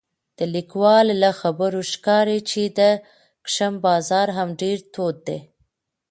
د 0.37 0.39
لیکوال 0.55 1.07
له 1.21 1.29
خبرو 1.39 1.81
ښکاري 1.91 2.39
چې 2.49 2.61
د 2.79 2.79
کشم 3.45 3.73
بازار 3.85 4.27
هم 4.37 4.49
ډېر 4.61 4.77
تود 4.93 5.17
دی 5.27 5.39